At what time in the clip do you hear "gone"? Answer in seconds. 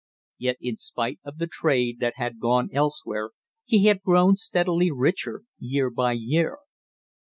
2.39-2.69